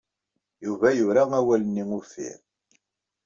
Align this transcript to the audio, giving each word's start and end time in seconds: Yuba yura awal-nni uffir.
Yuba 0.65 0.87
yura 0.97 1.23
awal-nni 1.39 1.83
uffir. 1.97 2.39